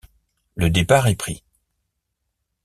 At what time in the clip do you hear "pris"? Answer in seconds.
1.15-1.43